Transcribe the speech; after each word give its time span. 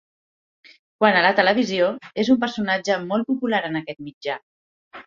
Quant 1.03 1.17
a 1.19 1.21
la 1.25 1.33
televisió, 1.41 1.91
és 2.25 2.33
un 2.37 2.43
personatge 2.47 2.99
molt 3.13 3.31
popular 3.33 3.65
en 3.71 3.83
aquest 3.83 4.07
mitjà. 4.11 4.43